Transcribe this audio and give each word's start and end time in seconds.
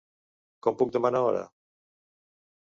Com 0.67 0.79
puc 0.79 0.95
demanar 0.95 1.23
hora? 1.27 1.45